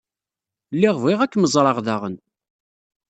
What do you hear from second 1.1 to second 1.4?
ad